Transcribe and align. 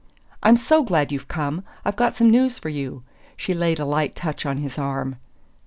"I'm 0.41 0.57
so 0.57 0.81
glad 0.81 1.11
you've 1.11 1.27
come! 1.27 1.63
I've 1.85 1.95
got 1.95 2.15
some 2.17 2.31
news 2.31 2.57
for 2.57 2.69
you." 2.69 3.03
She 3.37 3.53
laid 3.53 3.77
a 3.79 3.85
light 3.85 4.15
touch 4.15 4.47
on 4.47 4.57
his 4.57 4.79
arm. 4.79 5.17